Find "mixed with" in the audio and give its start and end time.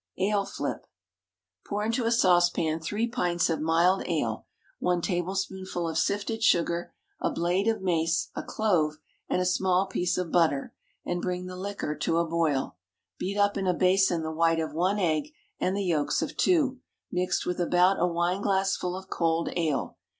17.11-17.59